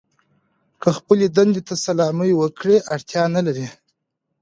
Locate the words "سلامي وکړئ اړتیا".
1.85-3.23